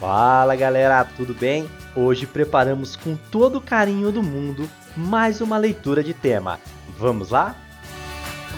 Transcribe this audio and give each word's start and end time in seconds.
Fala 0.00 0.56
galera, 0.56 1.04
tudo 1.04 1.34
bem? 1.34 1.70
Hoje 1.94 2.26
preparamos 2.26 2.96
com 2.96 3.18
todo 3.30 3.56
o 3.56 3.60
carinho 3.60 4.10
do 4.10 4.22
mundo 4.22 4.66
mais 4.96 5.42
uma 5.42 5.58
leitura 5.58 6.02
de 6.02 6.14
tema. 6.14 6.58
Vamos 6.96 7.28
lá? 7.28 7.54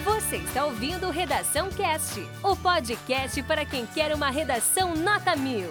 Você 0.05 0.37
está 0.37 0.63
ouvindo 0.63 1.09
Redação 1.09 1.69
Cast, 1.69 2.25
o 2.41 2.55
podcast 2.55 3.43
para 3.43 3.65
quem 3.65 3.85
quer 3.85 4.15
uma 4.15 4.29
redação 4.29 4.95
nota 4.95 5.35
mil. 5.35 5.69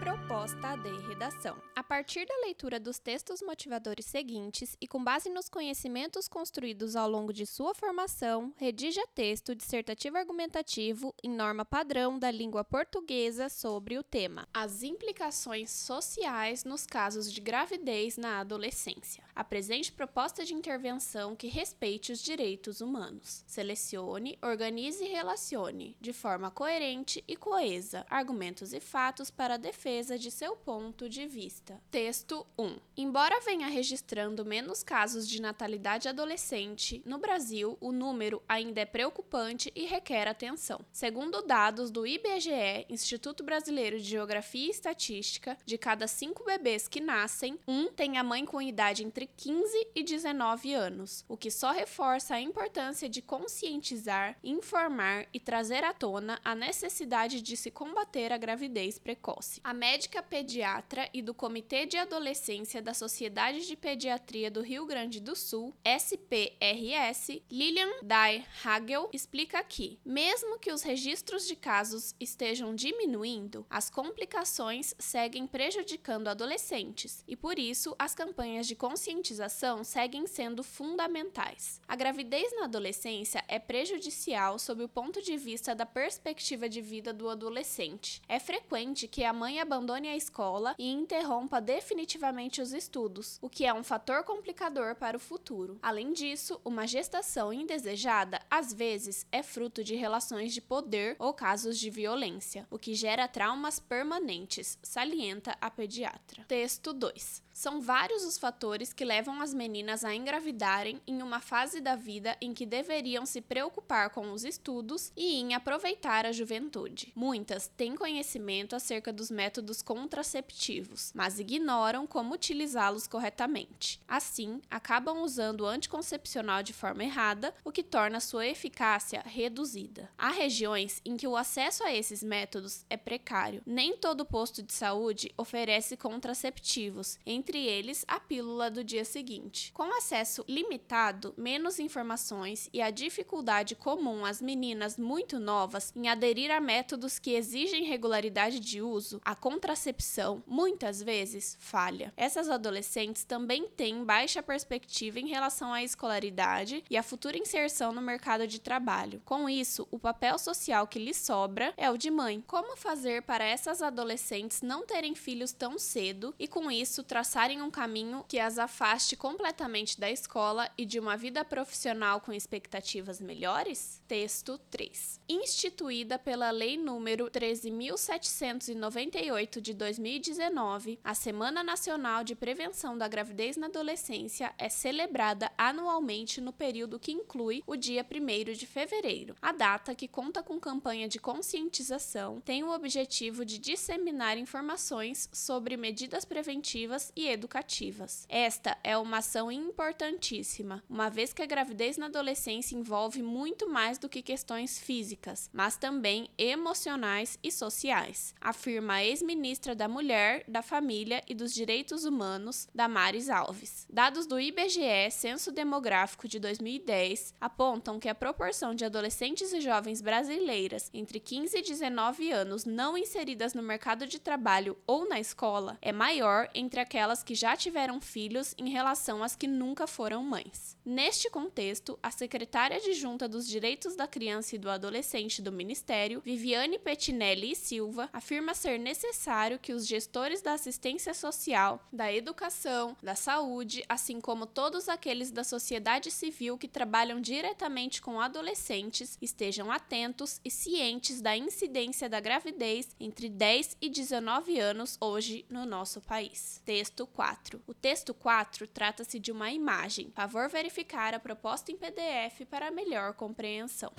Proposta 0.00 0.74
de 0.82 1.06
redação. 1.06 1.56
A 1.76 1.82
partir 1.88 2.26
da 2.26 2.36
leitura 2.42 2.78
dos 2.78 2.98
textos 2.98 3.40
motivadores 3.40 4.04
seguintes 4.04 4.76
e 4.78 4.86
com 4.86 5.02
base 5.02 5.30
nos 5.30 5.48
conhecimentos 5.48 6.28
construídos 6.28 6.94
ao 6.94 7.08
longo 7.08 7.32
de 7.32 7.46
sua 7.46 7.74
formação, 7.74 8.52
redija 8.58 9.06
texto 9.14 9.54
dissertativo 9.54 10.18
argumentativo 10.18 11.14
em 11.24 11.30
norma 11.30 11.64
padrão 11.64 12.18
da 12.18 12.30
língua 12.30 12.62
portuguesa 12.62 13.48
sobre 13.48 13.96
o 13.96 14.02
tema: 14.02 14.46
As 14.52 14.82
implicações 14.82 15.70
sociais 15.70 16.62
nos 16.62 16.84
casos 16.84 17.32
de 17.32 17.40
gravidez 17.40 18.18
na 18.18 18.40
adolescência. 18.40 19.24
Apresente 19.34 19.90
proposta 19.90 20.44
de 20.44 20.52
intervenção 20.52 21.34
que 21.34 21.46
respeite 21.46 22.12
os 22.12 22.22
direitos 22.22 22.82
humanos. 22.82 23.42
Selecione, 23.46 24.38
organize 24.42 25.02
e 25.02 25.08
relacione, 25.08 25.96
de 25.98 26.12
forma 26.12 26.50
coerente 26.50 27.24
e 27.26 27.34
coesa, 27.34 28.04
argumentos 28.10 28.74
e 28.74 28.80
fatos 28.80 29.30
para 29.30 29.54
a 29.54 29.58
defesa 29.58 30.18
de 30.18 30.30
seu 30.30 30.54
ponto 30.54 31.08
de 31.08 31.26
vista. 31.26 31.77
Texto 31.90 32.46
1. 32.58 32.76
Embora 32.96 33.40
venha 33.40 33.66
registrando 33.68 34.44
menos 34.44 34.82
casos 34.82 35.26
de 35.26 35.40
natalidade 35.40 36.08
adolescente, 36.08 37.00
no 37.06 37.18
Brasil 37.18 37.78
o 37.80 37.92
número 37.92 38.42
ainda 38.48 38.80
é 38.80 38.84
preocupante 38.84 39.72
e 39.74 39.86
requer 39.86 40.28
atenção. 40.28 40.80
Segundo 40.92 41.40
dados 41.42 41.90
do 41.90 42.06
IBGE, 42.06 42.86
Instituto 42.90 43.42
Brasileiro 43.44 43.98
de 43.98 44.04
Geografia 44.04 44.66
e 44.66 44.70
Estatística, 44.70 45.56
de 45.64 45.78
cada 45.78 46.06
cinco 46.06 46.44
bebês 46.44 46.88
que 46.88 47.00
nascem, 47.00 47.58
um 47.66 47.86
tem 47.86 48.18
a 48.18 48.24
mãe 48.24 48.44
com 48.44 48.60
idade 48.60 49.04
entre 49.04 49.26
15 49.26 49.88
e 49.94 50.02
19 50.02 50.74
anos, 50.74 51.24
o 51.28 51.36
que 51.36 51.50
só 51.50 51.70
reforça 51.70 52.34
a 52.34 52.40
importância 52.40 53.08
de 53.08 53.22
conscientizar, 53.22 54.36
informar 54.42 55.26
e 55.32 55.40
trazer 55.40 55.84
à 55.84 55.94
tona 55.94 56.40
a 56.44 56.54
necessidade 56.54 57.40
de 57.40 57.56
se 57.56 57.70
combater 57.70 58.32
a 58.32 58.36
gravidez 58.36 58.98
precoce. 58.98 59.60
A 59.64 59.72
médica 59.72 60.22
pediatra 60.22 61.08
e 61.14 61.22
do 61.22 61.32
Comitê 61.32 61.67
de 61.68 61.98
Adolescência 61.98 62.80
da 62.80 62.94
Sociedade 62.94 63.66
de 63.66 63.76
Pediatria 63.76 64.50
do 64.50 64.62
Rio 64.62 64.86
Grande 64.86 65.20
do 65.20 65.36
Sul, 65.36 65.74
SPRS, 65.84 67.42
Lilian 67.50 67.90
Dye 68.02 68.42
Hagel, 68.64 69.10
explica 69.12 69.62
que, 69.62 70.00
mesmo 70.02 70.58
que 70.58 70.72
os 70.72 70.82
registros 70.82 71.46
de 71.46 71.54
casos 71.54 72.14
estejam 72.18 72.74
diminuindo, 72.74 73.66
as 73.68 73.90
complicações 73.90 74.94
seguem 74.98 75.46
prejudicando 75.46 76.28
adolescentes 76.28 77.22
e, 77.28 77.36
por 77.36 77.58
isso, 77.58 77.94
as 77.98 78.14
campanhas 78.14 78.66
de 78.66 78.74
conscientização 78.74 79.84
seguem 79.84 80.26
sendo 80.26 80.62
fundamentais. 80.62 81.82
A 81.86 81.94
gravidez 81.94 82.50
na 82.56 82.64
adolescência 82.64 83.44
é 83.46 83.58
prejudicial 83.58 84.58
sob 84.58 84.82
o 84.82 84.88
ponto 84.88 85.20
de 85.20 85.36
vista 85.36 85.74
da 85.74 85.84
perspectiva 85.84 86.66
de 86.66 86.80
vida 86.80 87.12
do 87.12 87.28
adolescente. 87.28 88.22
É 88.26 88.38
frequente 88.38 89.06
que 89.06 89.22
a 89.22 89.34
mãe 89.34 89.60
abandone 89.60 90.08
a 90.08 90.16
escola 90.16 90.74
e 90.78 90.90
interrompa 90.90 91.57
definitivamente 91.60 92.60
os 92.60 92.72
estudos, 92.72 93.38
o 93.40 93.48
que 93.48 93.64
é 93.64 93.72
um 93.72 93.84
fator 93.84 94.24
complicador 94.24 94.94
para 94.94 95.16
o 95.16 95.20
futuro. 95.20 95.78
Além 95.82 96.12
disso, 96.12 96.60
uma 96.64 96.86
gestação 96.86 97.52
indesejada 97.52 98.40
às 98.50 98.72
vezes 98.72 99.26
é 99.30 99.42
fruto 99.42 99.82
de 99.82 99.94
relações 99.94 100.52
de 100.52 100.60
poder 100.60 101.16
ou 101.18 101.32
casos 101.32 101.78
de 101.78 101.90
violência, 101.90 102.66
o 102.70 102.78
que 102.78 102.94
gera 102.94 103.28
traumas 103.28 103.78
permanentes, 103.78 104.78
salienta 104.82 105.56
a 105.60 105.70
pediatra. 105.70 106.44
Texto 106.46 106.92
2. 106.92 107.47
São 107.58 107.80
vários 107.80 108.24
os 108.24 108.38
fatores 108.38 108.92
que 108.92 109.04
levam 109.04 109.42
as 109.42 109.52
meninas 109.52 110.04
a 110.04 110.14
engravidarem 110.14 111.02
em 111.04 111.20
uma 111.20 111.40
fase 111.40 111.80
da 111.80 111.96
vida 111.96 112.36
em 112.40 112.54
que 112.54 112.64
deveriam 112.64 113.26
se 113.26 113.40
preocupar 113.40 114.10
com 114.10 114.30
os 114.30 114.44
estudos 114.44 115.10
e 115.16 115.34
em 115.40 115.54
aproveitar 115.54 116.24
a 116.24 116.30
juventude. 116.30 117.12
Muitas 117.16 117.66
têm 117.66 117.96
conhecimento 117.96 118.76
acerca 118.76 119.12
dos 119.12 119.28
métodos 119.28 119.82
contraceptivos, 119.82 121.10
mas 121.12 121.40
ignoram 121.40 122.06
como 122.06 122.32
utilizá-los 122.32 123.08
corretamente. 123.08 124.00
Assim, 124.06 124.62
acabam 124.70 125.24
usando 125.24 125.62
o 125.62 125.66
anticoncepcional 125.66 126.62
de 126.62 126.72
forma 126.72 127.02
errada, 127.02 127.52
o 127.64 127.72
que 127.72 127.82
torna 127.82 128.20
sua 128.20 128.46
eficácia 128.46 129.20
reduzida. 129.26 130.08
Há 130.16 130.30
regiões 130.30 131.02
em 131.04 131.16
que 131.16 131.26
o 131.26 131.36
acesso 131.36 131.82
a 131.82 131.92
esses 131.92 132.22
métodos 132.22 132.84
é 132.88 132.96
precário. 132.96 133.62
Nem 133.66 133.96
todo 133.96 134.24
posto 134.24 134.62
de 134.62 134.72
saúde 134.72 135.34
oferece 135.36 135.96
contraceptivos, 135.96 137.18
entre 137.26 137.47
eles 137.56 138.04
a 138.06 138.18
pílula 138.18 138.70
do 138.70 138.84
dia 138.84 139.04
seguinte. 139.04 139.72
Com 139.72 139.96
acesso 139.96 140.44
limitado, 140.48 141.32
menos 141.36 141.78
informações 141.78 142.68
e 142.72 142.82
a 142.82 142.90
dificuldade 142.90 143.74
comum 143.74 144.24
às 144.24 144.42
meninas 144.42 144.98
muito 144.98 145.38
novas 145.38 145.92
em 145.96 146.08
aderir 146.08 146.50
a 146.50 146.60
métodos 146.60 147.18
que 147.18 147.30
exigem 147.30 147.84
regularidade 147.84 148.60
de 148.60 148.82
uso, 148.82 149.20
a 149.24 149.34
contracepção 149.34 150.42
muitas 150.46 151.02
vezes 151.02 151.56
falha. 151.60 152.12
Essas 152.16 152.48
adolescentes 152.48 153.24
também 153.24 153.68
têm 153.68 154.04
baixa 154.04 154.42
perspectiva 154.42 155.20
em 155.20 155.28
relação 155.28 155.72
à 155.72 155.82
escolaridade 155.82 156.84
e 156.90 156.96
à 156.96 157.02
futura 157.02 157.38
inserção 157.38 157.92
no 157.92 158.02
mercado 158.02 158.46
de 158.46 158.60
trabalho. 158.60 159.22
Com 159.24 159.48
isso, 159.48 159.86
o 159.90 159.98
papel 159.98 160.38
social 160.38 160.86
que 160.86 160.98
lhes 160.98 161.16
sobra 161.16 161.72
é 161.76 161.90
o 161.90 161.96
de 161.96 162.10
mãe. 162.10 162.42
Como 162.46 162.76
fazer 162.76 163.22
para 163.22 163.44
essas 163.44 163.82
adolescentes 163.82 164.62
não 164.62 164.86
terem 164.86 165.14
filhos 165.14 165.52
tão 165.52 165.78
cedo 165.78 166.34
e, 166.38 166.48
com 166.48 166.70
isso, 166.70 167.02
traçarem 167.38 167.62
um 167.62 167.70
caminho 167.70 168.24
que 168.26 168.40
as 168.40 168.58
afaste 168.58 169.16
completamente 169.16 170.00
da 170.00 170.10
escola 170.10 170.68
e 170.76 170.84
de 170.84 170.98
uma 170.98 171.16
vida 171.16 171.44
profissional 171.44 172.20
com 172.20 172.32
expectativas 172.32 173.20
melhores? 173.20 174.02
Texto 174.08 174.58
3. 174.68 175.20
Instituída 175.28 176.18
pela 176.18 176.50
Lei 176.50 176.76
número 176.76 177.30
13.798 177.30 179.60
de 179.60 179.72
2019, 179.72 180.98
a 181.04 181.14
Semana 181.14 181.62
Nacional 181.62 182.24
de 182.24 182.34
Prevenção 182.34 182.98
da 182.98 183.06
Gravidez 183.06 183.56
na 183.56 183.68
Adolescência 183.68 184.52
é 184.58 184.68
celebrada 184.68 185.48
anualmente 185.56 186.40
no 186.40 186.52
período 186.52 186.98
que 186.98 187.12
inclui 187.12 187.62
o 187.68 187.76
dia 187.76 188.04
1 188.04 188.54
de 188.54 188.66
fevereiro. 188.66 189.36
A 189.40 189.52
data, 189.52 189.94
que 189.94 190.08
conta 190.08 190.42
com 190.42 190.58
campanha 190.58 191.06
de 191.06 191.20
conscientização, 191.20 192.40
tem 192.40 192.64
o 192.64 192.74
objetivo 192.74 193.44
de 193.44 193.58
disseminar 193.58 194.36
informações 194.36 195.30
sobre 195.32 195.76
medidas 195.76 196.24
preventivas 196.24 197.12
e 197.14 197.27
educativas. 197.32 198.26
Esta 198.28 198.76
é 198.82 198.96
uma 198.96 199.18
ação 199.18 199.50
importantíssima, 199.50 200.82
uma 200.88 201.08
vez 201.08 201.32
que 201.32 201.42
a 201.42 201.46
gravidez 201.46 201.96
na 201.96 202.06
adolescência 202.06 202.76
envolve 202.76 203.22
muito 203.22 203.68
mais 203.68 203.98
do 203.98 204.08
que 204.08 204.22
questões 204.22 204.78
físicas, 204.78 205.50
mas 205.52 205.76
também 205.76 206.30
emocionais 206.36 207.38
e 207.42 207.50
sociais, 207.50 208.34
afirma 208.40 208.94
a 208.94 209.04
ex-ministra 209.04 209.74
da 209.74 209.88
Mulher, 209.88 210.44
da 210.46 210.62
Família 210.62 211.22
e 211.28 211.34
dos 211.34 211.52
Direitos 211.52 212.04
Humanos, 212.04 212.68
Damares 212.74 213.28
Alves. 213.28 213.86
Dados 213.90 214.26
do 214.26 214.38
IBGE 214.38 215.10
Censo 215.10 215.50
Demográfico 215.50 216.28
de 216.28 216.38
2010 216.38 217.34
apontam 217.40 217.98
que 217.98 218.08
a 218.08 218.14
proporção 218.14 218.74
de 218.74 218.84
adolescentes 218.84 219.52
e 219.52 219.60
jovens 219.60 220.00
brasileiras 220.00 220.90
entre 220.92 221.20
15 221.20 221.58
e 221.58 221.62
19 221.62 222.30
anos 222.32 222.64
não 222.64 222.96
inseridas 222.96 223.54
no 223.54 223.62
mercado 223.62 224.06
de 224.06 224.18
trabalho 224.18 224.76
ou 224.86 225.08
na 225.08 225.18
escola 225.18 225.78
é 225.80 225.92
maior 225.92 226.48
entre 226.54 226.80
aquelas 226.80 227.07
que 227.22 227.34
já 227.34 227.56
tiveram 227.56 228.00
filhos 228.00 228.54
em 228.58 228.68
relação 228.68 229.22
às 229.22 229.34
que 229.34 229.46
nunca 229.46 229.86
foram 229.86 230.22
mães. 230.22 230.76
Neste 230.84 231.28
contexto, 231.30 231.98
a 232.02 232.10
secretária 232.10 232.76
adjunta 232.76 233.28
dos 233.28 233.46
Direitos 233.46 233.96
da 233.96 234.06
Criança 234.06 234.54
e 234.54 234.58
do 234.58 234.70
Adolescente 234.70 235.42
do 235.42 235.50
Ministério, 235.50 236.22
Viviane 236.24 236.78
Petinelli 236.78 237.52
e 237.52 237.56
Silva, 237.56 238.08
afirma 238.12 238.54
ser 238.54 238.78
necessário 238.78 239.58
que 239.58 239.72
os 239.72 239.86
gestores 239.86 240.42
da 240.42 240.52
assistência 240.52 241.12
social, 241.14 241.86
da 241.92 242.12
educação, 242.12 242.96
da 243.02 243.14
saúde, 243.14 243.84
assim 243.88 244.20
como 244.20 244.46
todos 244.46 244.88
aqueles 244.88 245.30
da 245.30 245.44
sociedade 245.44 246.10
civil 246.10 246.58
que 246.58 246.68
trabalham 246.68 247.20
diretamente 247.20 248.00
com 248.00 248.20
adolescentes, 248.20 249.18
estejam 249.20 249.70
atentos 249.70 250.40
e 250.44 250.50
cientes 250.50 251.20
da 251.20 251.36
incidência 251.36 252.08
da 252.08 252.20
gravidez 252.20 252.94
entre 252.98 253.28
10 253.28 253.76
e 253.80 253.88
19 253.88 254.58
anos 254.58 254.96
hoje 255.00 255.44
no 255.48 255.64
nosso 255.64 256.00
país. 256.00 256.60
Texto 256.98 257.06
4. 257.06 257.62
O 257.66 257.74
texto 257.74 258.12
4 258.12 258.66
trata-se 258.66 259.20
de 259.20 259.30
uma 259.30 259.52
imagem. 259.52 260.10
Favor 260.16 260.48
verificar 260.48 261.14
a 261.14 261.20
proposta 261.20 261.70
em 261.70 261.76
PDF 261.76 262.44
para 262.50 262.72
melhor 262.72 263.14
compreensão. 263.14 263.92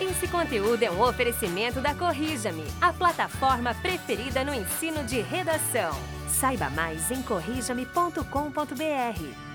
Esse 0.00 0.26
conteúdo 0.26 0.82
é 0.82 0.90
um 0.90 1.00
oferecimento 1.00 1.80
da 1.80 1.94
Corrija-me, 1.94 2.64
a 2.80 2.92
plataforma 2.92 3.72
preferida 3.76 4.42
no 4.42 4.52
ensino 4.52 5.04
de 5.04 5.20
redação. 5.20 5.92
Saiba 6.28 6.68
mais 6.70 7.12
em 7.12 7.22
corrijame.com.br. 7.22 9.51